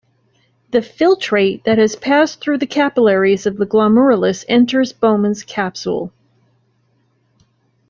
[0.71, 6.11] The filtrate that has passed through the capillaries of the glomerulus enters Bowman's capsule.